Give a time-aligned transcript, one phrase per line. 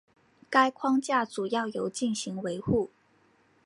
[0.49, 2.89] 该框架主要由进行维护。